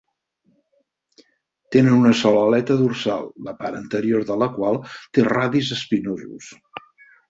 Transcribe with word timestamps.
Tenen 1.75 1.99
una 1.99 2.15
sola 2.23 2.41
aleta 2.47 2.79
dorsal, 2.81 3.31
la 3.51 3.57
part 3.63 3.81
anterior 3.83 4.29
de 4.35 4.41
la 4.45 4.53
qual 4.59 4.85
té 4.99 5.31
radis 5.33 5.75
espinosos. 5.81 6.55